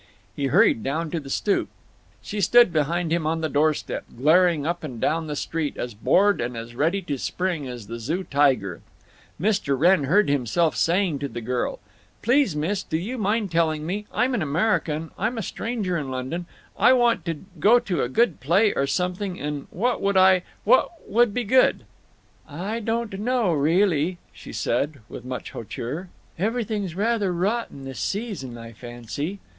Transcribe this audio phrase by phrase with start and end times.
[0.35, 1.69] He hurried down to the stoop.
[2.23, 5.93] She stood behind him on the door step, glaring up and down the street, as
[5.93, 8.81] bored and as ready to spring as the Zoo tiger.
[9.39, 9.77] Mr.
[9.77, 11.77] Wrenn heard himself saying to the girl,
[12.23, 17.23] "Please, miss, do you mind telling me—I'm an American; I'm a stranger in London—I want
[17.25, 21.83] to go to a good play or something and what would I—what would be good—"
[22.49, 26.09] "I don't know, reahlly," she said, with much hauteur.
[26.39, 29.37] "Everything's rather rotten this season, I fancy."